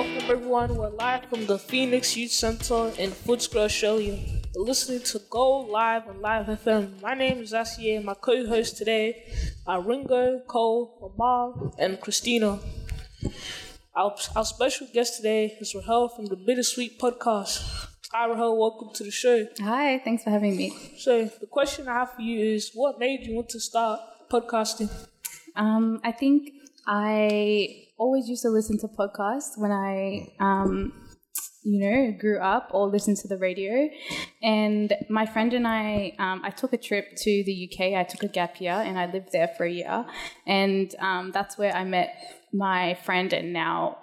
Welcome 0.00 0.30
everyone. 0.30 0.76
We're 0.76 0.88
live 0.88 1.26
from 1.26 1.44
the 1.44 1.58
Phoenix 1.58 2.16
Youth 2.16 2.30
Center 2.30 2.90
in 2.96 3.10
Footscray, 3.10 3.64
Australia. 3.64 4.18
You're 4.54 4.64
listening 4.64 5.00
to 5.00 5.20
Go 5.28 5.58
Live 5.58 6.08
on 6.08 6.22
Live 6.22 6.46
FM. 6.46 7.02
My 7.02 7.12
name 7.12 7.40
is 7.40 7.52
Asiye. 7.52 8.02
My 8.02 8.14
co-hosts 8.14 8.78
today 8.78 9.30
are 9.66 9.82
Ringo, 9.82 10.40
Cole, 10.46 11.12
Amal, 11.14 11.74
and 11.78 12.00
Christina. 12.00 12.60
Our, 13.94 14.16
our 14.34 14.46
special 14.46 14.86
guest 14.90 15.18
today 15.18 15.58
is 15.60 15.74
Rahel 15.74 16.08
from 16.08 16.24
the 16.24 16.36
Bittersweet 16.36 16.98
Podcast. 16.98 17.60
Hi 18.10 18.26
Rahel, 18.26 18.56
welcome 18.56 18.94
to 18.94 19.04
the 19.04 19.10
show. 19.10 19.48
Hi, 19.60 19.98
thanks 19.98 20.24
for 20.24 20.30
having 20.30 20.56
me. 20.56 20.94
So 20.96 21.26
the 21.26 21.46
question 21.46 21.88
I 21.88 21.92
have 21.92 22.12
for 22.14 22.22
you 22.22 22.54
is, 22.54 22.70
what 22.72 22.98
made 22.98 23.26
you 23.26 23.34
want 23.34 23.50
to 23.50 23.60
start 23.60 24.00
podcasting? 24.30 24.90
Um, 25.56 26.00
I 26.02 26.12
think 26.12 26.52
I 26.86 27.86
always 27.98 28.28
used 28.28 28.42
to 28.42 28.48
listen 28.48 28.78
to 28.78 28.88
podcasts 28.88 29.56
when 29.56 29.70
I, 29.70 30.32
um, 30.40 30.92
you 31.64 31.78
know, 31.80 32.16
grew 32.18 32.40
up 32.40 32.70
or 32.72 32.88
listened 32.88 33.18
to 33.18 33.28
the 33.28 33.36
radio. 33.36 33.88
And 34.42 34.92
my 35.08 35.26
friend 35.26 35.52
and 35.52 35.66
I, 35.66 36.14
um, 36.18 36.40
I 36.44 36.50
took 36.50 36.72
a 36.72 36.78
trip 36.78 37.16
to 37.16 37.44
the 37.44 37.70
UK. 37.70 37.94
I 37.98 38.04
took 38.04 38.22
a 38.22 38.28
gap 38.28 38.60
year 38.60 38.72
and 38.72 38.98
I 38.98 39.06
lived 39.12 39.28
there 39.32 39.48
for 39.48 39.64
a 39.64 39.70
year. 39.70 40.06
And 40.46 40.94
um, 40.98 41.30
that's 41.32 41.58
where 41.58 41.74
I 41.74 41.84
met 41.84 42.39
my 42.52 42.94
friend 43.04 43.32
and 43.32 43.52
now 43.52 43.98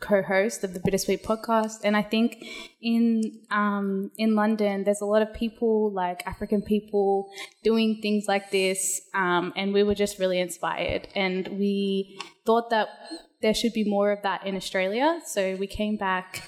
co-host 0.00 0.62
of 0.64 0.74
the 0.74 0.80
Bittersweet 0.80 1.22
podcast. 1.24 1.80
And 1.84 1.96
I 1.96 2.02
think 2.02 2.44
in 2.80 3.40
um, 3.50 4.10
in 4.16 4.34
London, 4.34 4.84
there's 4.84 5.00
a 5.00 5.06
lot 5.06 5.22
of 5.22 5.32
people 5.34 5.92
like 5.92 6.26
African 6.26 6.62
people 6.62 7.30
doing 7.62 8.00
things 8.00 8.26
like 8.28 8.50
this, 8.50 9.00
um, 9.14 9.52
and 9.56 9.72
we 9.72 9.82
were 9.82 9.94
just 9.94 10.18
really 10.18 10.40
inspired. 10.40 11.08
And 11.14 11.48
we 11.58 12.20
thought 12.46 12.70
that 12.70 12.88
there 13.42 13.54
should 13.54 13.72
be 13.72 13.84
more 13.84 14.10
of 14.10 14.22
that 14.22 14.46
in 14.46 14.56
Australia. 14.56 15.20
So 15.26 15.56
we 15.56 15.66
came 15.66 15.96
back 15.96 16.42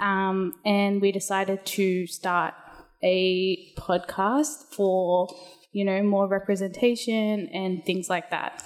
um, 0.00 0.54
and 0.64 1.00
we 1.00 1.12
decided 1.12 1.64
to 1.66 2.06
start 2.06 2.54
a 3.02 3.72
podcast 3.76 4.72
for 4.72 5.28
you 5.72 5.84
know 5.84 6.02
more 6.02 6.26
representation 6.26 7.48
and 7.52 7.84
things 7.84 8.08
like 8.08 8.30
that. 8.30 8.64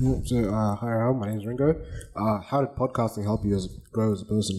So, 0.00 0.48
uh, 0.48 0.76
hi, 0.76 0.92
Rahel. 0.92 1.12
My 1.12 1.26
name 1.26 1.40
is 1.40 1.44
Ringo. 1.44 1.78
Uh, 2.16 2.40
how 2.40 2.62
did 2.62 2.74
podcasting 2.74 3.22
help 3.22 3.44
you 3.44 3.54
as 3.54 3.66
grow 3.92 4.14
as 4.14 4.22
a 4.22 4.24
person? 4.24 4.58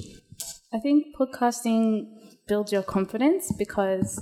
I 0.71 0.77
think 0.77 1.15
podcasting 1.19 2.05
builds 2.47 2.71
your 2.71 2.83
confidence 2.83 3.51
because, 3.57 4.21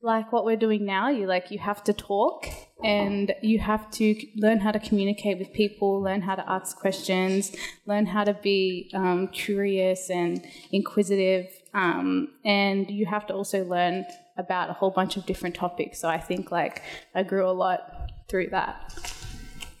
like 0.00 0.32
what 0.32 0.46
we're 0.46 0.56
doing 0.56 0.86
now, 0.86 1.10
you 1.10 1.26
like 1.26 1.50
you 1.50 1.58
have 1.58 1.84
to 1.84 1.92
talk 1.92 2.48
and 2.82 3.34
you 3.42 3.58
have 3.58 3.90
to 3.90 4.16
learn 4.36 4.60
how 4.60 4.72
to 4.72 4.78
communicate 4.78 5.38
with 5.38 5.52
people, 5.52 6.00
learn 6.00 6.22
how 6.22 6.36
to 6.36 6.50
ask 6.50 6.78
questions, 6.78 7.54
learn 7.84 8.06
how 8.06 8.24
to 8.24 8.32
be 8.32 8.90
um, 8.94 9.28
curious 9.28 10.08
and 10.08 10.42
inquisitive, 10.72 11.52
um, 11.74 12.28
and 12.46 12.90
you 12.90 13.04
have 13.04 13.26
to 13.26 13.34
also 13.34 13.62
learn 13.64 14.06
about 14.38 14.70
a 14.70 14.72
whole 14.72 14.90
bunch 14.90 15.18
of 15.18 15.26
different 15.26 15.54
topics. 15.54 16.00
So 16.00 16.08
I 16.08 16.18
think 16.18 16.50
like 16.50 16.80
I 17.14 17.24
grew 17.24 17.46
a 17.46 17.52
lot 17.52 18.10
through 18.30 18.48
that. 18.52 18.90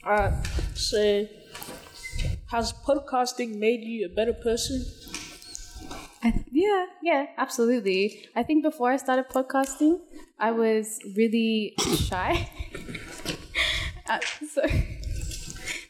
Alright, 0.06 0.34
so 0.74 1.26
has 2.48 2.74
podcasting 2.74 3.56
made 3.56 3.82
you 3.84 4.04
a 4.04 4.08
better 4.10 4.34
person? 4.34 4.84
I, 6.22 6.44
yeah, 6.52 6.84
yeah, 7.02 7.26
absolutely. 7.38 8.28
I 8.36 8.42
think 8.42 8.62
before 8.62 8.90
I 8.90 8.98
started 8.98 9.30
podcasting, 9.30 10.00
I 10.38 10.50
was 10.50 11.00
really 11.16 11.74
shy. 11.80 12.50
uh, 14.10 14.18
so 14.52 14.62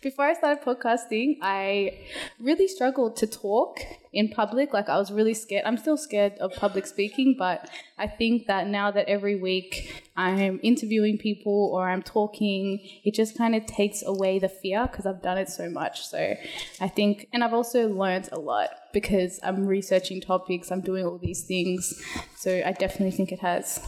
before 0.05 0.27
I 0.27 0.35
started 0.35 0.63
podcasting, 0.63 1.39
I 1.41 1.99
really 2.39 2.69
struggled 2.69 3.17
to 3.17 3.27
talk 3.27 3.81
in 4.13 4.29
public. 4.29 4.75
Like 4.75 4.91
I 4.91 4.99
was 4.99 5.11
really 5.11 5.33
scared. 5.33 5.65
I'm 5.65 5.79
still 5.79 5.97
scared 5.97 6.35
of 6.35 6.53
public 6.53 6.87
speaking, 6.87 7.35
but 7.39 7.70
I 7.98 8.07
think 8.07 8.47
that 8.47 8.69
now 8.69 8.91
that 8.91 9.09
every 9.09 9.35
week 9.35 10.05
I'm 10.14 10.61
interviewing 10.63 11.17
people 11.17 11.70
or 11.73 11.89
I'm 11.89 12.03
talking, 12.03 12.81
it 13.03 13.14
just 13.14 13.37
kind 13.39 13.57
of 13.57 13.64
takes 13.64 14.03
away 14.05 14.39
the 14.39 14.51
fear 14.51 14.87
because 14.87 15.07
I've 15.07 15.23
done 15.23 15.39
it 15.39 15.48
so 15.48 15.70
much. 15.70 16.07
So 16.07 16.35
I 16.83 16.89
think, 16.89 17.29
and 17.33 17.43
I've 17.43 17.55
also 17.55 17.89
learned 17.89 18.29
a 18.31 18.39
lot 18.39 18.69
because 18.93 19.41
I'm 19.43 19.67
researching 19.67 20.20
topics, 20.20 20.70
I'm 20.70 20.83
doing 20.83 21.07
all 21.07 21.17
these 21.17 21.45
things. 21.45 22.01
So 22.37 22.63
I 22.64 22.73
definitely 22.73 23.13
think 23.13 23.33
it 23.33 23.41
has. 23.41 23.81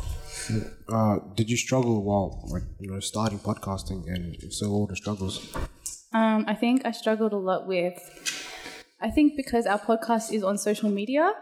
Uh, 0.89 1.19
did 1.35 1.51
you 1.51 1.59
struggle 1.59 2.03
while 2.03 2.43
you 2.81 2.91
know 2.91 3.01
starting 3.01 3.39
podcasting, 3.39 4.07
and 4.07 4.37
if 4.37 4.55
so, 4.55 4.71
all 4.71 4.87
the 4.87 4.95
struggles? 4.95 5.55
Um, 6.17 6.47
I 6.49 6.55
think 6.55 6.87
I 6.87 6.93
struggled 6.93 7.35
a 7.35 7.37
lot 7.51 7.67
with. 7.67 7.99
I 9.03 9.11
think 9.11 9.37
because 9.37 9.67
our 9.67 9.79
podcast 9.79 10.33
is 10.33 10.43
on 10.43 10.57
social 10.57 10.89
media. 10.89 11.35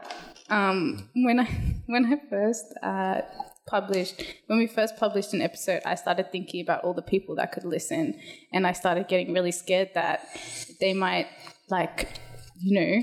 Um, 0.51 1.09
when 1.15 1.39
I 1.39 1.45
when 1.87 2.05
I 2.07 2.17
first 2.29 2.67
uh, 2.83 3.21
published 3.69 4.21
when 4.49 4.59
we 4.59 4.67
first 4.67 4.97
published 4.97 5.33
an 5.33 5.43
episode, 5.43 5.83
I 5.87 5.95
started 5.95 6.33
thinking 6.33 6.61
about 6.61 6.83
all 6.83 6.93
the 6.93 7.09
people 7.15 7.37
that 7.37 7.53
could 7.53 7.65
listen, 7.65 8.19
and 8.53 8.67
I 8.67 8.73
started 8.73 9.07
getting 9.07 9.33
really 9.33 9.53
scared 9.53 9.91
that 9.95 10.27
they 10.81 10.93
might 10.93 11.29
like, 11.71 12.19
you 12.61 12.73
know, 12.79 13.03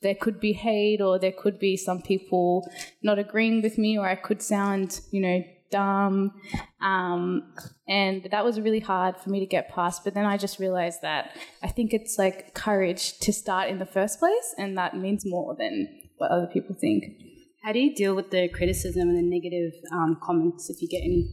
there 0.00 0.14
could 0.14 0.40
be 0.40 0.54
hate 0.54 1.02
or 1.02 1.18
there 1.18 1.36
could 1.42 1.58
be 1.58 1.76
some 1.76 2.00
people 2.00 2.66
not 3.02 3.18
agreeing 3.18 3.60
with 3.60 3.76
me, 3.76 3.98
or 3.98 4.06
I 4.08 4.16
could 4.16 4.40
sound, 4.40 5.00
you 5.10 5.20
know, 5.20 5.44
dumb. 5.76 6.32
Um, 6.80 7.52
and 7.88 8.28
that 8.30 8.44
was 8.44 8.60
really 8.60 8.80
hard 8.80 9.14
for 9.20 9.30
me 9.30 9.40
to 9.40 9.46
get 9.46 9.68
past. 9.76 10.04
But 10.04 10.14
then 10.14 10.26
I 10.26 10.36
just 10.36 10.58
realized 10.58 11.00
that 11.02 11.36
I 11.62 11.68
think 11.68 11.92
it's 11.92 12.18
like 12.18 12.54
courage 12.54 13.18
to 13.20 13.32
start 13.32 13.68
in 13.68 13.78
the 13.78 13.90
first 13.96 14.18
place, 14.18 14.48
and 14.58 14.76
that 14.78 14.96
means 14.96 15.24
more 15.26 15.54
than 15.58 15.74
what 16.18 16.30
other 16.30 16.46
people 16.46 16.74
think. 16.80 17.04
How 17.62 17.72
do 17.72 17.80
you 17.80 17.94
deal 17.94 18.14
with 18.14 18.30
the 18.30 18.48
criticism 18.48 19.08
and 19.08 19.18
the 19.18 19.28
negative 19.36 19.72
um, 19.92 20.18
comments 20.22 20.70
if 20.70 20.80
you 20.82 20.88
get 20.88 21.02
any? 21.02 21.28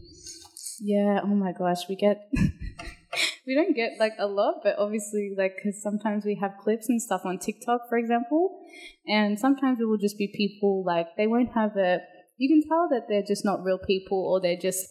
Yeah, 0.81 1.19
oh 1.23 1.35
my 1.45 1.51
gosh, 1.51 1.87
we 1.87 1.95
get. 1.95 2.17
we 3.47 3.53
don't 3.55 3.75
get 3.75 3.91
like 3.99 4.13
a 4.19 4.27
lot, 4.27 4.55
but 4.63 4.75
obviously, 4.79 5.33
like, 5.37 5.55
because 5.55 5.81
sometimes 5.81 6.25
we 6.25 6.35
have 6.41 6.53
clips 6.63 6.89
and 6.89 7.01
stuff 7.01 7.21
on 7.25 7.37
TikTok, 7.37 7.81
for 7.87 7.97
example, 7.97 8.59
and 9.07 9.39
sometimes 9.39 9.79
it 9.79 9.85
will 9.85 10.01
just 10.07 10.17
be 10.17 10.27
people 10.27 10.83
like 10.83 11.15
they 11.17 11.27
won't 11.27 11.51
have 11.53 11.77
a 11.77 12.01
you 12.43 12.49
can 12.49 12.67
tell 12.67 12.89
that 12.89 13.07
they're 13.07 13.23
just 13.23 13.45
not 13.45 13.63
real 13.63 13.77
people 13.77 14.17
or 14.17 14.41
they're 14.41 14.57
just 14.57 14.85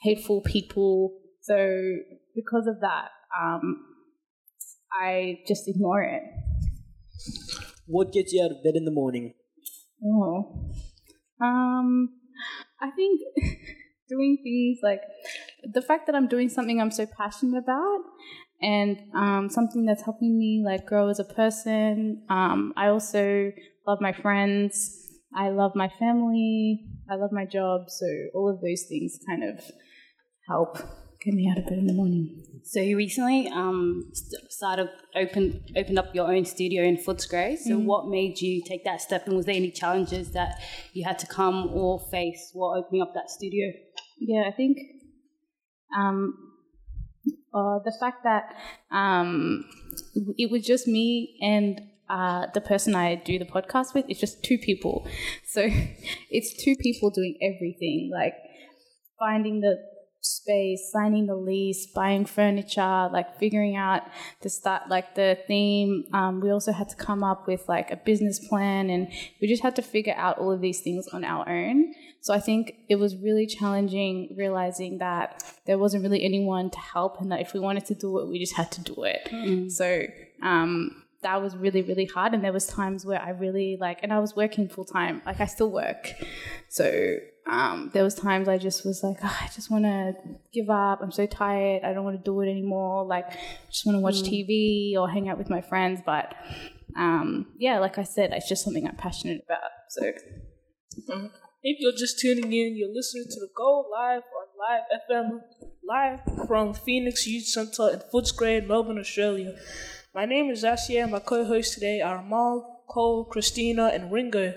hateful 0.00 0.40
people. 0.40 1.18
So 1.42 1.56
because 2.34 2.66
of 2.66 2.80
that, 2.80 3.08
um, 3.38 3.84
I 4.90 5.40
just 5.46 5.68
ignore 5.68 6.02
it. 6.02 6.22
What 7.84 8.14
gets 8.14 8.32
you 8.32 8.42
out 8.42 8.50
of 8.50 8.64
bed 8.64 8.76
in 8.76 8.86
the 8.86 8.90
morning? 8.90 9.34
Oh, 10.02 10.72
um, 11.42 12.08
I 12.80 12.90
think 12.92 13.20
doing 14.08 14.38
things 14.42 14.78
like 14.82 15.02
the 15.62 15.82
fact 15.82 16.06
that 16.06 16.14
I'm 16.14 16.28
doing 16.28 16.48
something 16.48 16.80
I'm 16.80 16.90
so 16.90 17.04
passionate 17.04 17.58
about 17.58 18.00
and 18.62 18.96
um, 19.14 19.50
something 19.50 19.84
that's 19.84 20.02
helping 20.02 20.38
me 20.38 20.62
like 20.64 20.86
grow 20.86 21.10
as 21.10 21.18
a 21.18 21.24
person. 21.24 22.22
Um, 22.30 22.72
I 22.74 22.88
also 22.88 23.52
love 23.86 23.98
my 24.00 24.14
friends. 24.14 25.05
I 25.34 25.50
love 25.50 25.72
my 25.74 25.88
family. 25.98 26.86
I 27.10 27.16
love 27.16 27.32
my 27.32 27.44
job. 27.44 27.88
So 27.88 28.06
all 28.34 28.48
of 28.48 28.60
those 28.60 28.84
things 28.88 29.18
kind 29.26 29.44
of 29.44 29.62
help 30.48 30.78
get 31.22 31.34
me 31.34 31.48
out 31.50 31.58
of 31.58 31.64
bed 31.64 31.78
in 31.78 31.86
the 31.86 31.92
morning. 31.92 32.42
So 32.64 32.80
you 32.80 32.96
recently 32.96 33.48
um, 33.48 34.10
started 34.48 34.88
open 35.14 35.62
opened 35.76 35.98
up 35.98 36.14
your 36.14 36.32
own 36.32 36.44
studio 36.44 36.82
in 36.84 36.96
Footscray. 36.96 37.58
So 37.58 37.78
what 37.78 38.08
made 38.08 38.40
you 38.40 38.62
take 38.66 38.84
that 38.84 39.00
step, 39.00 39.26
and 39.26 39.36
was 39.36 39.46
there 39.46 39.54
any 39.54 39.70
challenges 39.70 40.32
that 40.32 40.60
you 40.92 41.04
had 41.04 41.18
to 41.20 41.26
come 41.26 41.70
or 41.72 42.00
face 42.10 42.50
while 42.52 42.76
opening 42.78 43.02
up 43.02 43.14
that 43.14 43.30
studio? 43.30 43.72
Yeah, 44.18 44.44
I 44.48 44.52
think 44.52 44.78
um, 45.96 46.34
uh, 47.54 47.78
the 47.84 47.94
fact 47.98 48.24
that 48.24 48.54
um, 48.90 49.64
it 50.36 50.50
was 50.50 50.64
just 50.64 50.86
me 50.86 51.36
and 51.40 51.80
uh, 52.08 52.46
the 52.54 52.60
person 52.60 52.94
I 52.94 53.14
do 53.16 53.38
the 53.38 53.44
podcast 53.44 53.94
with. 53.94 54.06
is 54.08 54.18
just 54.18 54.42
two 54.42 54.58
people, 54.58 55.06
so 55.46 55.68
it's 56.30 56.62
two 56.62 56.76
people 56.76 57.10
doing 57.10 57.36
everything, 57.42 58.10
like 58.12 58.34
finding 59.18 59.60
the 59.60 59.76
space, 60.26 60.90
signing 60.92 61.26
the 61.26 61.34
lease, 61.36 61.86
buying 61.86 62.24
furniture, 62.24 63.08
like 63.12 63.38
figuring 63.38 63.76
out 63.76 64.02
the 64.42 64.48
start, 64.48 64.88
like 64.88 65.14
the 65.14 65.38
theme. 65.46 66.04
Um, 66.12 66.40
we 66.40 66.50
also 66.50 66.72
had 66.72 66.88
to 66.88 66.96
come 66.96 67.22
up 67.22 67.46
with 67.46 67.68
like 67.68 67.90
a 67.90 67.96
business 67.96 68.46
plan, 68.48 68.90
and 68.90 69.08
we 69.40 69.48
just 69.48 69.62
had 69.62 69.76
to 69.76 69.82
figure 69.82 70.14
out 70.16 70.38
all 70.38 70.52
of 70.52 70.60
these 70.60 70.80
things 70.80 71.08
on 71.08 71.24
our 71.24 71.48
own. 71.48 71.94
So 72.20 72.34
I 72.34 72.40
think 72.40 72.72
it 72.88 72.96
was 72.96 73.16
really 73.16 73.46
challenging 73.46 74.34
realizing 74.36 74.98
that 74.98 75.44
there 75.66 75.78
wasn't 75.78 76.02
really 76.02 76.24
anyone 76.24 76.70
to 76.70 76.78
help, 76.78 77.20
and 77.20 77.30
that 77.32 77.40
if 77.40 77.54
we 77.54 77.60
wanted 77.60 77.86
to 77.86 77.94
do 77.94 78.18
it, 78.18 78.28
we 78.28 78.38
just 78.38 78.54
had 78.54 78.70
to 78.72 78.80
do 78.82 79.04
it. 79.04 79.28
So 79.70 80.02
um, 80.42 81.02
that 81.22 81.42
was 81.42 81.56
really 81.56 81.82
really 81.82 82.06
hard, 82.06 82.34
and 82.34 82.42
there 82.42 82.52
was 82.52 82.66
times 82.66 83.04
where 83.04 83.20
I 83.20 83.30
really 83.30 83.76
like, 83.80 84.00
and 84.02 84.12
I 84.12 84.18
was 84.20 84.36
working 84.36 84.68
full 84.68 84.84
time, 84.84 85.22
like 85.26 85.40
I 85.40 85.46
still 85.46 85.70
work, 85.70 86.12
so 86.68 87.16
um, 87.48 87.90
there 87.94 88.02
was 88.02 88.14
times 88.14 88.48
I 88.48 88.58
just 88.58 88.84
was 88.84 89.04
like, 89.04 89.18
oh, 89.22 89.38
I 89.40 89.48
just 89.54 89.70
want 89.70 89.84
to 89.84 90.14
give 90.52 90.68
up. 90.68 91.00
I'm 91.00 91.12
so 91.12 91.26
tired. 91.26 91.84
I 91.84 91.92
don't 91.92 92.02
want 92.02 92.16
to 92.16 92.22
do 92.22 92.40
it 92.40 92.50
anymore. 92.50 93.04
Like, 93.04 93.26
I 93.30 93.70
just 93.70 93.86
want 93.86 93.96
to 93.96 94.00
watch 94.00 94.16
TV 94.22 94.96
or 94.96 95.08
hang 95.08 95.28
out 95.28 95.38
with 95.38 95.48
my 95.48 95.60
friends. 95.60 96.00
But 96.04 96.34
um, 96.96 97.46
yeah, 97.56 97.78
like 97.78 97.98
I 97.98 98.02
said, 98.02 98.32
it's 98.32 98.48
just 98.48 98.64
something 98.64 98.86
I'm 98.86 98.96
passionate 98.96 99.44
about. 99.46 99.70
So 99.90 100.12
If 101.62 101.78
you're 101.80 101.92
just 101.96 102.18
tuning 102.20 102.52
in, 102.52 102.76
you're 102.76 102.92
listening 102.92 103.24
to 103.28 103.40
the 103.40 103.48
Go 103.56 103.86
Live 103.92 104.22
on 104.22 104.46
Live 104.58 105.00
FM, 105.10 105.40
live 105.84 106.46
from 106.46 106.74
Phoenix 106.74 107.26
Youth 107.26 107.46
Centre 107.46 107.90
in 107.90 108.02
Footscray, 108.12 108.66
Melbourne, 108.66 108.98
Australia. 108.98 109.54
My 110.16 110.24
name 110.24 110.48
is 110.48 110.64
Asia, 110.64 111.00
and 111.00 111.12
my 111.12 111.18
co-hosts 111.18 111.74
today 111.74 112.00
are 112.00 112.22
Mal, 112.22 112.80
Cole, 112.88 113.26
Christina, 113.26 113.90
and 113.92 114.10
Ringo. 114.10 114.54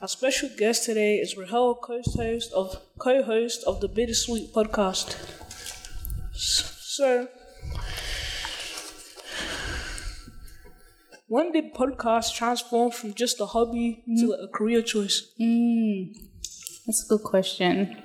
Our 0.00 0.08
special 0.08 0.48
guest 0.58 0.86
today 0.86 1.18
is 1.18 1.36
Rahel, 1.36 1.76
co-host 1.76 2.52
of 2.52 2.82
co-host 2.98 3.62
of 3.62 3.80
the 3.80 3.86
Bittersweet 3.86 4.52
podcast. 4.52 5.14
So, 6.32 7.28
when 11.28 11.52
did 11.52 11.74
podcast 11.74 12.34
transform 12.34 12.90
from 12.90 13.14
just 13.14 13.40
a 13.40 13.46
hobby 13.46 14.02
to 14.18 14.34
mm. 14.34 14.44
a 14.44 14.48
career 14.48 14.82
choice? 14.82 15.30
Mm. 15.40 16.12
That's 16.88 17.04
a 17.04 17.08
good 17.08 17.22
question. 17.22 18.02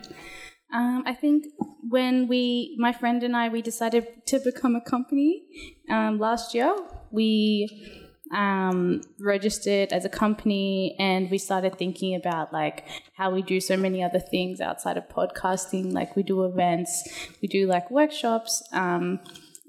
Um, 0.74 1.04
I 1.06 1.14
think 1.14 1.46
when 1.88 2.28
we, 2.28 2.76
my 2.78 2.92
friend 2.92 3.24
and 3.24 3.36
I, 3.36 3.50
we 3.50 3.62
decided 3.62 4.26
to 4.28 4.40
become 4.40 4.76
a 4.76 4.82
company 4.82 5.44
um, 5.90 6.20
last 6.20 6.54
year. 6.54 6.76
We 7.12 8.04
um, 8.34 9.02
registered 9.20 9.94
as 9.94 10.04
a 10.06 10.10
company 10.10 10.96
and 11.00 11.32
we 11.32 11.38
started 11.38 11.78
thinking 11.78 12.16
about 12.16 12.52
like 12.52 12.86
how 13.16 13.32
we 13.32 13.42
do 13.42 13.62
so 13.62 13.78
many 13.78 14.04
other 14.04 14.20
things 14.20 14.60
outside 14.60 14.98
of 14.98 15.08
podcasting. 15.08 15.94
Like 15.94 16.16
we 16.16 16.24
do 16.24 16.44
events, 16.44 17.08
we 17.42 17.48
do 17.48 17.68
like 17.68 17.90
workshops, 17.90 18.62
um, 18.74 19.20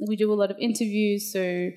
we 0.08 0.16
do 0.16 0.32
a 0.32 0.34
lot 0.34 0.50
of 0.50 0.58
interviews. 0.58 1.32
So 1.32 1.70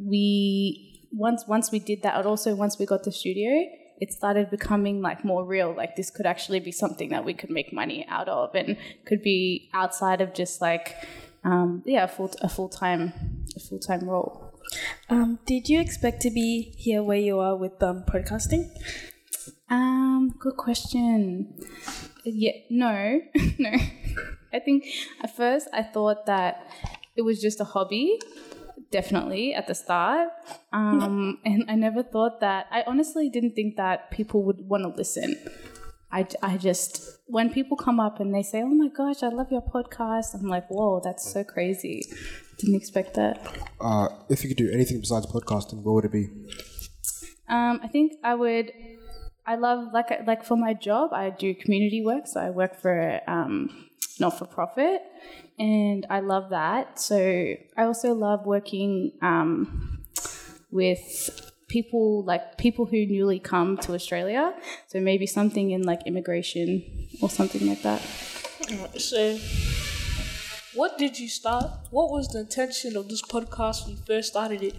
we 0.00 1.08
once 1.10 1.44
once 1.46 1.72
we 1.72 1.78
did 1.78 2.02
that, 2.02 2.16
and 2.16 2.26
also 2.26 2.54
once 2.54 2.78
we 2.78 2.86
got 2.86 3.04
the 3.04 3.12
studio, 3.12 3.64
it 4.00 4.12
started 4.12 4.50
becoming 4.50 5.02
like 5.02 5.24
more 5.24 5.44
real. 5.44 5.72
Like 5.72 5.96
this 5.96 6.10
could 6.10 6.26
actually 6.26 6.60
be 6.60 6.72
something 6.72 7.10
that 7.10 7.24
we 7.24 7.34
could 7.34 7.50
make 7.50 7.72
money 7.72 8.06
out 8.08 8.28
of, 8.28 8.54
and 8.54 8.76
could 9.04 9.22
be 9.22 9.70
outside 9.74 10.20
of 10.20 10.34
just 10.34 10.60
like 10.60 10.94
um, 11.44 11.82
yeah, 11.86 12.04
a 12.04 12.08
full 12.08 12.32
a 12.42 12.48
full 12.48 12.68
time 12.68 13.12
a 13.56 13.60
full 13.60 13.78
time 13.78 14.08
role. 14.08 14.54
Um, 15.08 15.38
did 15.46 15.68
you 15.68 15.80
expect 15.80 16.20
to 16.22 16.30
be 16.30 16.74
here 16.76 17.02
where 17.02 17.18
you 17.18 17.38
are 17.38 17.56
with 17.56 17.82
um, 17.82 18.04
podcasting? 18.04 18.70
Um, 19.70 20.34
good 20.38 20.56
question. 20.56 21.54
Yeah, 22.24 22.52
no, 22.70 23.20
no. 23.58 23.70
I 24.52 24.58
think 24.60 24.86
at 25.22 25.34
first 25.34 25.68
I 25.72 25.82
thought 25.82 26.26
that 26.26 26.70
it 27.16 27.22
was 27.22 27.40
just 27.40 27.60
a 27.60 27.64
hobby, 27.64 28.20
definitely 28.90 29.54
at 29.54 29.66
the 29.66 29.74
start. 29.74 30.30
Um, 30.72 31.38
and 31.44 31.64
I 31.68 31.74
never 31.74 32.02
thought 32.02 32.40
that, 32.40 32.66
I 32.70 32.84
honestly 32.86 33.28
didn't 33.28 33.54
think 33.54 33.76
that 33.76 34.10
people 34.10 34.42
would 34.44 34.68
want 34.68 34.84
to 34.84 34.88
listen. 34.88 35.36
I, 36.10 36.26
I 36.42 36.56
just, 36.56 37.02
when 37.26 37.52
people 37.52 37.76
come 37.76 38.00
up 38.00 38.18
and 38.18 38.34
they 38.34 38.42
say, 38.42 38.62
oh 38.62 38.74
my 38.74 38.88
gosh, 38.88 39.22
I 39.22 39.28
love 39.28 39.52
your 39.52 39.62
podcast, 39.62 40.34
I'm 40.34 40.48
like, 40.48 40.68
whoa, 40.68 41.00
that's 41.04 41.30
so 41.30 41.44
crazy. 41.44 42.02
Didn't 42.58 42.76
expect 42.76 43.14
that. 43.14 43.46
Uh, 43.80 44.08
if 44.28 44.42
you 44.42 44.48
could 44.48 44.56
do 44.56 44.70
anything 44.72 45.00
besides 45.00 45.26
podcasting, 45.26 45.82
what 45.82 45.92
would 45.94 46.04
it 46.06 46.12
be? 46.12 46.28
Um, 47.48 47.80
I 47.82 47.88
think 47.88 48.14
I 48.24 48.34
would. 48.34 48.72
I 49.46 49.56
love 49.56 49.94
like 49.94 50.10
like 50.26 50.44
for 50.44 50.56
my 50.56 50.74
job, 50.74 51.12
I 51.14 51.30
do 51.30 51.54
community 51.54 52.02
work. 52.04 52.26
So 52.26 52.40
I 52.40 52.50
work 52.50 52.78
for 52.78 53.20
um, 53.26 53.87
not 54.20 54.38
for 54.38 54.46
profit, 54.46 55.02
and 55.58 56.06
I 56.10 56.20
love 56.20 56.50
that. 56.50 56.98
So 57.00 57.54
I 57.76 57.84
also 57.84 58.14
love 58.14 58.46
working 58.46 59.12
um, 59.22 60.04
with 60.70 61.30
people 61.68 62.24
like 62.24 62.56
people 62.56 62.86
who 62.86 63.06
newly 63.06 63.38
come 63.38 63.76
to 63.78 63.94
Australia. 63.94 64.54
So 64.88 65.00
maybe 65.00 65.26
something 65.26 65.70
in 65.70 65.82
like 65.82 66.06
immigration 66.06 67.08
or 67.20 67.28
something 67.28 67.66
like 67.66 67.82
that. 67.82 68.00
So, 68.98 69.38
what 70.74 70.98
did 70.98 71.18
you 71.18 71.28
start? 71.28 71.64
What 71.90 72.10
was 72.10 72.28
the 72.28 72.40
intention 72.40 72.96
of 72.96 73.08
this 73.08 73.22
podcast 73.22 73.86
when 73.86 73.96
you 73.96 74.02
first 74.06 74.28
started 74.28 74.62
it? 74.62 74.74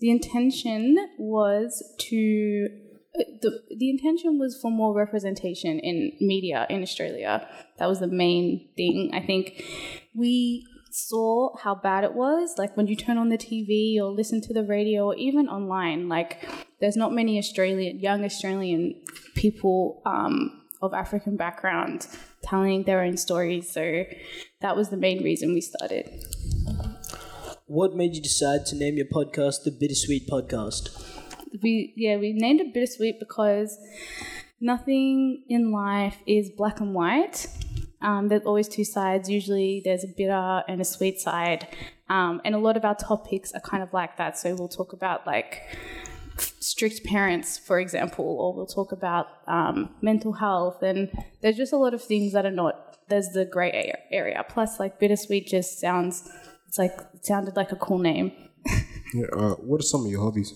the 0.00 0.10
intention 0.10 0.96
was 1.18 1.94
to 1.98 2.68
the 3.14 3.60
the 3.76 3.90
intention 3.90 4.38
was 4.38 4.58
for 4.60 4.70
more 4.70 4.94
representation 4.94 5.78
in 5.78 6.12
media 6.20 6.66
in 6.70 6.82
Australia. 6.82 7.46
That 7.78 7.88
was 7.88 8.00
the 8.00 8.06
main 8.06 8.68
thing. 8.76 9.10
I 9.12 9.20
think 9.20 9.64
we 10.14 10.66
saw 10.90 11.56
how 11.56 11.74
bad 11.74 12.04
it 12.04 12.14
was. 12.14 12.54
Like 12.58 12.76
when 12.76 12.86
you 12.86 12.96
turn 12.96 13.18
on 13.18 13.28
the 13.28 13.38
TV 13.38 13.96
or 13.98 14.10
listen 14.10 14.40
to 14.42 14.54
the 14.54 14.64
radio 14.64 15.06
or 15.06 15.14
even 15.16 15.48
online, 15.48 16.08
like 16.08 16.48
there's 16.80 16.96
not 16.96 17.12
many 17.12 17.38
Australian 17.38 18.00
young 18.00 18.24
Australian 18.24 19.00
people 19.34 20.02
um, 20.04 20.62
of 20.82 20.94
African 20.94 21.36
background 21.36 22.06
telling 22.42 22.84
their 22.84 23.02
own 23.02 23.16
stories. 23.16 23.70
So 23.70 24.04
that 24.60 24.76
was 24.76 24.90
the 24.90 24.96
main 24.96 25.22
reason 25.22 25.52
we 25.52 25.60
started. 25.60 26.24
What 27.66 27.94
made 27.94 28.16
you 28.16 28.22
decide 28.22 28.66
to 28.66 28.76
name 28.76 28.96
your 28.96 29.06
podcast 29.06 29.62
the 29.62 29.70
Bittersweet 29.70 30.28
Podcast? 30.28 31.19
We 31.62 31.92
yeah 31.96 32.16
we 32.16 32.32
named 32.32 32.60
it 32.60 32.72
bittersweet 32.74 33.18
because 33.18 33.78
nothing 34.60 35.42
in 35.48 35.72
life 35.72 36.18
is 36.26 36.50
black 36.50 36.80
and 36.80 36.94
white. 36.94 37.46
Um, 38.02 38.28
there's 38.28 38.44
always 38.44 38.68
two 38.68 38.84
sides. 38.84 39.28
Usually 39.28 39.82
there's 39.84 40.04
a 40.04 40.08
bitter 40.08 40.62
and 40.68 40.80
a 40.80 40.84
sweet 40.84 41.20
side. 41.20 41.66
Um, 42.08 42.40
and 42.44 42.54
a 42.54 42.58
lot 42.58 42.76
of 42.76 42.84
our 42.84 42.94
topics 42.94 43.52
are 43.52 43.60
kind 43.60 43.82
of 43.82 43.92
like 43.92 44.16
that. 44.16 44.38
So 44.38 44.54
we'll 44.54 44.68
talk 44.68 44.92
about 44.92 45.26
like 45.26 45.62
strict 46.38 47.04
parents 47.04 47.58
for 47.58 47.78
example 47.78 48.24
or 48.24 48.54
we'll 48.54 48.66
talk 48.66 48.92
about 48.92 49.26
um, 49.46 49.90
mental 50.00 50.32
health. 50.32 50.82
And 50.82 51.10
there's 51.42 51.56
just 51.56 51.72
a 51.72 51.76
lot 51.76 51.94
of 51.94 52.02
things 52.02 52.32
that 52.32 52.46
are 52.46 52.50
not 52.50 52.98
there's 53.08 53.28
the 53.30 53.44
gray 53.44 53.92
area. 54.10 54.44
Plus 54.48 54.80
like 54.80 54.98
bittersweet 54.98 55.46
just 55.46 55.78
sounds 55.78 56.30
it's 56.68 56.78
like 56.78 56.92
it 57.14 57.26
sounded 57.26 57.56
like 57.56 57.72
a 57.72 57.76
cool 57.76 57.98
name. 57.98 58.32
Yeah, 59.12 59.26
uh, 59.32 59.54
what 59.54 59.80
are 59.80 59.82
some 59.82 60.04
of 60.04 60.10
your 60.12 60.22
hobbies? 60.22 60.52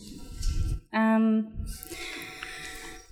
Um, 0.94 1.52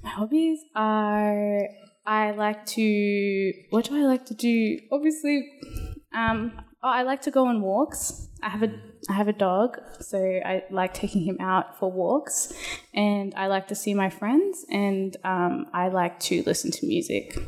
my 0.02 0.10
hobbies 0.10 0.60
are 0.74 1.68
I 2.06 2.30
like 2.32 2.66
to. 2.66 3.52
What 3.70 3.86
do 3.86 3.96
I 3.96 4.06
like 4.06 4.26
to 4.26 4.34
do? 4.34 4.78
Obviously, 4.90 5.48
um, 6.14 6.52
oh, 6.82 6.88
I 6.88 7.02
like 7.02 7.22
to 7.22 7.30
go 7.30 7.46
on 7.46 7.60
walks. 7.60 8.28
I 8.42 8.48
have 8.48 8.62
a 8.62 8.72
I 9.08 9.14
have 9.14 9.28
a 9.28 9.32
dog, 9.32 9.78
so 10.00 10.18
I 10.18 10.64
like 10.70 10.94
taking 10.94 11.22
him 11.24 11.38
out 11.40 11.78
for 11.78 11.90
walks, 11.90 12.52
and 12.94 13.34
I 13.36 13.46
like 13.48 13.68
to 13.68 13.74
see 13.74 13.94
my 13.94 14.10
friends, 14.10 14.64
and 14.70 15.16
um, 15.24 15.66
I 15.72 15.88
like 15.88 16.18
to 16.20 16.42
listen 16.44 16.70
to 16.72 16.86
music. 16.86 17.38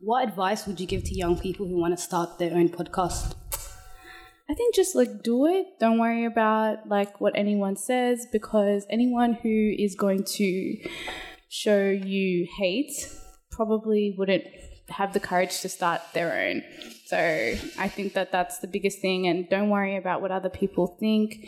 What 0.00 0.26
advice 0.28 0.66
would 0.66 0.80
you 0.80 0.86
give 0.86 1.04
to 1.04 1.14
young 1.14 1.38
people 1.38 1.66
who 1.66 1.78
want 1.78 1.96
to 1.96 2.02
start 2.02 2.38
their 2.38 2.54
own 2.54 2.68
podcast? 2.68 3.34
I 4.50 4.54
think 4.54 4.74
just 4.74 4.94
like 4.94 5.22
do 5.22 5.46
it. 5.46 5.66
Don't 5.78 5.98
worry 5.98 6.24
about 6.24 6.88
like 6.88 7.20
what 7.20 7.34
anyone 7.36 7.76
says 7.76 8.26
because 8.32 8.86
anyone 8.88 9.34
who 9.34 9.74
is 9.78 9.94
going 9.94 10.24
to 10.24 10.76
show 11.50 11.88
you 11.88 12.46
hate 12.58 12.92
probably 13.50 14.14
wouldn't 14.16 14.44
have 14.88 15.12
the 15.12 15.20
courage 15.20 15.60
to 15.60 15.68
start 15.68 16.00
their 16.14 16.48
own. 16.48 16.62
So 17.04 17.18
I 17.78 17.88
think 17.88 18.14
that 18.14 18.32
that's 18.32 18.58
the 18.58 18.68
biggest 18.68 19.00
thing 19.00 19.26
and 19.26 19.48
don't 19.50 19.68
worry 19.68 19.96
about 19.96 20.22
what 20.22 20.30
other 20.30 20.48
people 20.48 20.96
think. 20.98 21.46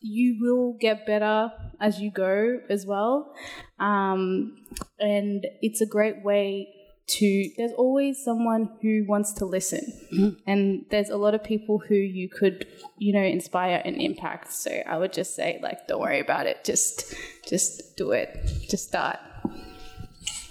You 0.00 0.38
will 0.40 0.76
get 0.80 1.06
better 1.06 1.52
as 1.80 2.00
you 2.00 2.10
go 2.10 2.58
as 2.68 2.84
well. 2.84 3.32
Um, 3.78 4.56
and 4.98 5.46
it's 5.60 5.80
a 5.80 5.86
great 5.86 6.24
way 6.24 6.81
to 7.18 7.50
there's 7.56 7.72
always 7.72 8.22
someone 8.22 8.70
who 8.80 9.04
wants 9.06 9.32
to 9.34 9.44
listen. 9.44 9.92
Mm-hmm. 10.12 10.30
And 10.46 10.86
there's 10.90 11.10
a 11.10 11.16
lot 11.16 11.34
of 11.34 11.42
people 11.42 11.78
who 11.78 11.94
you 11.94 12.28
could 12.28 12.66
you 12.98 13.12
know 13.12 13.22
inspire 13.22 13.82
and 13.84 14.00
impact. 14.00 14.52
So 14.52 14.70
i 14.86 14.96
would 14.96 15.12
just 15.12 15.34
say 15.34 15.58
like 15.62 15.86
don't 15.88 16.00
worry 16.00 16.20
about 16.20 16.46
it. 16.46 16.64
Just 16.64 17.14
just 17.46 17.96
do 17.96 18.12
it. 18.12 18.28
Just 18.68 18.88
start. 18.88 19.18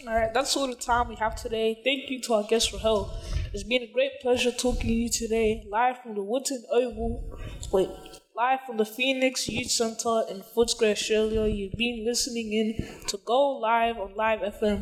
All 0.08 0.16
right, 0.16 0.34
that's 0.34 0.58
all 0.58 0.68
the 0.68 0.76
time 0.76 1.10
we 1.10 1.16
have 1.16 1.36
today. 1.36 1.80
Thank 1.84 2.10
you 2.10 2.20
to 2.22 2.34
our 2.34 2.44
guest 2.44 2.74
Rahel. 2.74 3.16
It's 3.54 3.64
been 3.64 3.84
a 3.84 3.88
great 3.88 4.20
pleasure 4.20 4.52
talking 4.52 4.88
to 4.88 4.94
you 4.94 5.10
today, 5.10 5.64
live 5.70 6.02
from 6.02 6.16
the 6.16 6.22
Whitten 6.22 6.64
Oval. 6.72 7.38
Wait, 7.72 7.90
live 8.42 8.62
from 8.66 8.78
the 8.78 8.86
Phoenix 8.86 9.48
Youth 9.48 9.70
Centre 9.70 10.24
in 10.28 10.42
Footscray, 10.42 10.94
Australia. 10.94 11.46
You've 11.46 11.78
been 11.78 12.04
listening 12.04 12.54
in 12.54 12.70
to 13.06 13.18
Go 13.18 13.42
Live 13.60 14.00
on 14.00 14.16
Live 14.16 14.40
FM. 14.40 14.80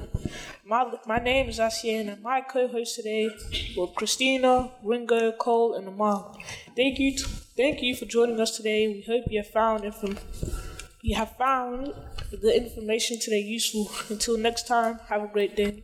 My 0.64 0.82
my 1.06 1.20
name 1.20 1.50
is 1.50 1.60
Asian, 1.60 2.08
and 2.08 2.24
my 2.24 2.40
co-host 2.40 2.96
today 2.96 3.26
were 3.76 3.88
Christina, 3.88 4.72
Ringo, 4.82 5.34
Cole, 5.34 5.74
and 5.74 5.90
Amal. 5.90 6.40
Thank 6.74 7.00
you, 7.00 7.12
thank 7.62 7.82
you 7.82 7.98
for 7.98 8.06
joining 8.06 8.40
us 8.40 8.56
today. 8.56 8.88
We 8.88 9.02
hope 9.02 9.26
you 9.30 9.40
have 9.44 9.52
found 9.60 9.84
you 11.02 11.16
have 11.16 11.36
found 11.36 11.94
the 12.32 12.52
information 12.64 13.20
today 13.20 13.42
useful. 13.58 13.92
Until 14.10 14.38
next 14.38 14.68
time, 14.68 15.00
have 15.10 15.22
a 15.22 15.28
great 15.28 15.58
day. 15.58 15.84